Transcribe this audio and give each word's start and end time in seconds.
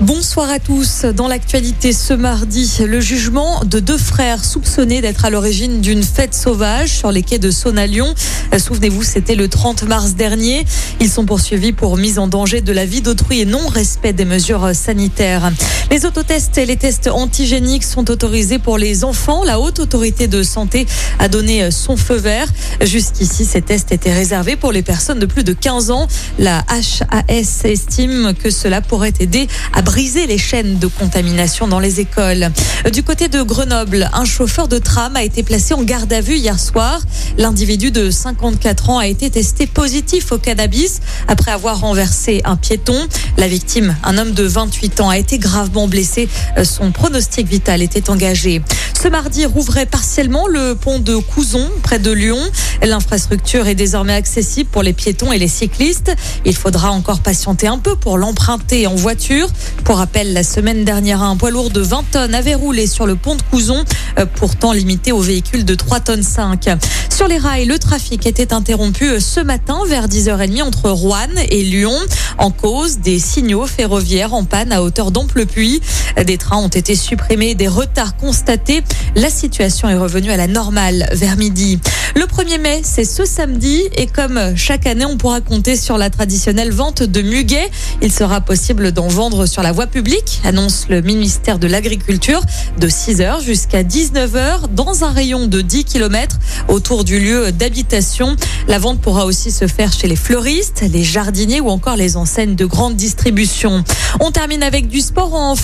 Bonsoir 0.00 0.48
à 0.48 0.58
tous. 0.58 1.04
Dans 1.04 1.28
l'actualité 1.28 1.92
ce 1.92 2.14
mardi, 2.14 2.78
le 2.86 3.00
jugement 3.00 3.60
de 3.66 3.80
deux 3.80 3.98
frères 3.98 4.42
soupçonnés 4.46 5.02
d'être 5.02 5.26
à 5.26 5.30
l'origine 5.30 5.82
d'une 5.82 6.02
fête 6.02 6.32
sauvage 6.32 6.88
sur 6.88 7.12
les 7.12 7.22
quais 7.22 7.38
de 7.38 7.50
Saône 7.50 7.76
à 7.76 7.86
Lyon. 7.86 8.14
Souvenez-vous, 8.58 9.02
c'était 9.02 9.34
le 9.34 9.48
30 9.48 9.82
mars 9.82 10.14
dernier. 10.14 10.64
Ils 11.00 11.10
sont 11.10 11.26
poursuivis 11.26 11.72
pour 11.72 11.98
mise 11.98 12.18
en 12.18 12.28
danger 12.28 12.62
de 12.62 12.72
la 12.72 12.86
vie 12.86 13.02
d'autrui 13.02 13.40
et 13.40 13.44
non-respect 13.44 14.14
des 14.14 14.24
mesures 14.24 14.74
sanitaires. 14.74 15.52
Les 15.90 16.06
autotests 16.06 16.56
et 16.56 16.64
les 16.64 16.76
tests 16.76 17.08
antigéniques 17.08 17.84
sont 17.84 18.10
autorisés 18.10 18.58
pour 18.58 18.78
les 18.78 19.04
enfants. 19.04 19.44
La 19.44 19.60
haute 19.60 19.80
autorité 19.80 20.28
de 20.28 20.42
santé 20.42 20.86
a 21.18 21.28
donné 21.28 21.70
son 21.70 21.98
feu 21.98 22.16
vert. 22.16 22.48
Jusqu'ici, 22.80 23.44
ces 23.44 23.60
tests 23.60 23.92
étaient 23.92 24.14
réservés 24.14 24.56
pour 24.56 24.72
les 24.72 24.82
personnes 24.82 25.18
de 25.18 25.26
plus 25.26 25.44
de 25.44 25.52
15 25.52 25.90
ans. 25.90 26.06
La 26.38 26.64
HAS 26.68 27.64
estime 27.64 28.32
que 28.42 28.48
cela 28.48 28.80
pourrait 28.80 29.12
aider 29.20 29.46
à 29.74 29.82
briser 29.90 30.28
les 30.28 30.38
chaînes 30.38 30.78
de 30.78 30.86
contamination 30.86 31.66
dans 31.66 31.80
les 31.80 31.98
écoles. 31.98 32.52
Du 32.92 33.02
côté 33.02 33.26
de 33.26 33.42
Grenoble, 33.42 34.08
un 34.12 34.24
chauffeur 34.24 34.68
de 34.68 34.78
tram 34.78 35.16
a 35.16 35.24
été 35.24 35.42
placé 35.42 35.74
en 35.74 35.82
garde 35.82 36.12
à 36.12 36.20
vue 36.20 36.36
hier 36.36 36.60
soir. 36.60 37.00
L'individu 37.38 37.90
de 37.90 38.08
54 38.08 38.90
ans 38.90 38.98
a 38.98 39.08
été 39.08 39.30
testé 39.30 39.66
positif 39.66 40.30
au 40.30 40.38
cannabis 40.38 41.00
après 41.26 41.50
avoir 41.50 41.80
renversé 41.80 42.40
un 42.44 42.54
piéton. 42.54 42.94
La 43.36 43.48
victime, 43.48 43.96
un 44.04 44.16
homme 44.16 44.30
de 44.30 44.44
28 44.44 45.00
ans, 45.00 45.08
a 45.08 45.18
été 45.18 45.38
gravement 45.38 45.88
blessé. 45.88 46.28
Son 46.62 46.92
pronostic 46.92 47.48
vital 47.48 47.82
était 47.82 48.10
engagé. 48.10 48.62
Ce 49.02 49.08
mardi 49.08 49.46
rouvrait 49.46 49.86
partiellement 49.86 50.46
le 50.46 50.74
pont 50.74 50.98
de 50.98 51.16
Couzon, 51.16 51.66
près 51.82 51.98
de 51.98 52.10
Lyon. 52.10 52.38
L'infrastructure 52.82 53.66
est 53.66 53.74
désormais 53.74 54.12
accessible 54.12 54.68
pour 54.68 54.82
les 54.82 54.92
piétons 54.92 55.32
et 55.32 55.38
les 55.38 55.48
cyclistes. 55.48 56.14
Il 56.44 56.54
faudra 56.54 56.90
encore 56.90 57.20
patienter 57.20 57.66
un 57.66 57.78
peu 57.78 57.96
pour 57.96 58.18
l'emprunter 58.18 58.86
en 58.86 58.94
voiture. 58.94 59.48
Pour 59.84 59.96
rappel, 59.96 60.34
la 60.34 60.42
semaine 60.42 60.84
dernière, 60.84 61.22
un 61.22 61.38
poids 61.38 61.50
lourd 61.50 61.70
de 61.70 61.80
20 61.80 62.04
tonnes 62.10 62.34
avait 62.34 62.54
roulé 62.54 62.86
sur 62.86 63.06
le 63.06 63.16
pont 63.16 63.36
de 63.36 63.42
Couzon, 63.50 63.82
euh, 64.18 64.26
pourtant 64.34 64.74
limité 64.74 65.12
aux 65.12 65.20
véhicules 65.20 65.64
de 65.64 65.74
3 65.74 66.00
tonnes 66.00 66.22
5. 66.22 66.68
Sur 67.08 67.26
les 67.26 67.38
rails, 67.38 67.64
le 67.64 67.78
trafic 67.78 68.26
était 68.26 68.52
interrompu 68.52 69.08
euh, 69.08 69.20
ce 69.20 69.40
matin 69.40 69.78
vers 69.88 70.08
10h30 70.08 70.62
entre 70.62 70.90
Rouen 70.90 71.36
et 71.48 71.62
Lyon 71.62 71.98
en 72.36 72.50
cause 72.50 72.98
des 72.98 73.18
signaux 73.18 73.66
ferroviaires 73.66 74.34
en 74.34 74.44
panne 74.44 74.72
à 74.72 74.82
hauteur 74.82 75.10
d'Amplepuis. 75.10 75.80
Des 76.24 76.38
trains 76.38 76.58
ont 76.58 76.68
été 76.68 76.94
supprimés, 76.94 77.54
des 77.54 77.68
retards 77.68 78.16
constatés. 78.16 78.82
La 79.14 79.30
situation 79.30 79.88
est 79.88 79.96
revenue 79.96 80.30
à 80.30 80.36
la 80.36 80.46
normale 80.46 81.08
vers 81.12 81.36
midi. 81.36 81.78
Le 82.16 82.24
1er 82.24 82.60
mai, 82.60 82.80
c'est 82.82 83.04
ce 83.04 83.24
samedi 83.24 83.82
et 83.94 84.06
comme 84.06 84.56
chaque 84.56 84.86
année, 84.86 85.04
on 85.04 85.16
pourra 85.16 85.40
compter 85.40 85.76
sur 85.76 85.96
la 85.96 86.10
traditionnelle 86.10 86.72
vente 86.72 87.02
de 87.02 87.22
muguet. 87.22 87.70
Il 88.02 88.12
sera 88.12 88.40
possible 88.40 88.92
d'en 88.92 89.08
vendre 89.08 89.46
sur 89.46 89.62
la 89.62 89.72
voie 89.72 89.86
publique, 89.86 90.40
annonce 90.44 90.86
le 90.88 91.02
ministère 91.02 91.58
de 91.58 91.66
l'Agriculture, 91.66 92.42
de 92.78 92.88
6h 92.88 93.44
jusqu'à 93.44 93.82
19h 93.82 94.74
dans 94.74 95.04
un 95.04 95.10
rayon 95.10 95.46
de 95.46 95.60
10 95.60 95.84
km 95.84 96.38
autour 96.68 97.04
du 97.04 97.20
lieu 97.20 97.52
d'habitation. 97.52 98.36
La 98.68 98.78
vente 98.78 99.00
pourra 99.00 99.24
aussi 99.24 99.50
se 99.50 99.66
faire 99.66 99.92
chez 99.92 100.08
les 100.08 100.16
fleuristes, 100.16 100.82
les 100.90 101.04
jardiniers 101.04 101.60
ou 101.60 101.68
encore 101.68 101.96
les 101.96 102.16
enseignes 102.16 102.56
de 102.56 102.66
grande 102.66 102.96
distribution. 102.96 103.84
On 104.20 104.30
termine 104.30 104.62
avec 104.62 104.88
du 104.88 105.00
sport 105.00 105.34
en 105.34 105.54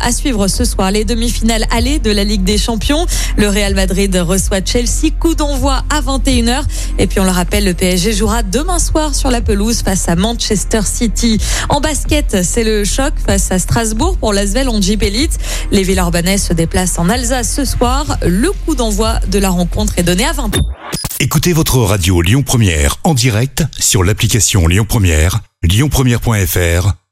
à 0.00 0.12
suivre 0.12 0.48
ce 0.48 0.64
soir 0.64 0.90
les 0.90 1.04
demi-finales 1.04 1.66
allées 1.70 1.98
de 1.98 2.10
la 2.10 2.24
Ligue 2.24 2.44
des 2.44 2.58
Champions. 2.58 3.06
Le 3.36 3.48
Real 3.48 3.74
Madrid 3.74 4.14
reçoit 4.16 4.64
Chelsea, 4.64 5.10
coup 5.18 5.34
d'envoi 5.34 5.82
à 5.90 6.00
21h. 6.00 6.62
Et 6.98 7.06
puis 7.06 7.20
on 7.20 7.24
le 7.24 7.30
rappelle, 7.30 7.64
le 7.64 7.74
PSG 7.74 8.12
jouera 8.12 8.42
demain 8.42 8.78
soir 8.78 9.14
sur 9.14 9.30
la 9.30 9.40
pelouse 9.40 9.82
face 9.82 10.08
à 10.08 10.16
Manchester 10.16 10.80
City. 10.84 11.38
En 11.68 11.80
basket, 11.80 12.42
c'est 12.42 12.64
le 12.64 12.84
choc 12.84 13.14
face 13.26 13.50
à 13.50 13.58
Strasbourg 13.58 14.16
pour 14.18 14.32
l'Asvel 14.32 14.68
en 14.68 14.80
Jeep 14.80 15.02
Elite. 15.02 15.38
Les 15.70 15.82
Villeurbanais 15.82 16.38
se 16.38 16.52
déplacent 16.52 16.98
en 16.98 17.08
Alsace 17.08 17.52
ce 17.52 17.64
soir. 17.64 18.18
Le 18.26 18.50
coup 18.64 18.74
d'envoi 18.74 19.20
de 19.28 19.38
la 19.38 19.50
rencontre 19.50 19.94
est 19.96 20.02
donné 20.02 20.24
à 20.24 20.32
20h. 20.32 20.60
Écoutez 21.20 21.52
votre 21.52 21.78
radio 21.78 22.20
Lyon 22.20 22.42
Première 22.42 22.96
en 23.04 23.14
direct 23.14 23.64
sur 23.78 24.04
l'application 24.04 24.66
Lyon 24.66 24.84
Première, 24.86 25.40
lyonpremière.fr 25.62 27.03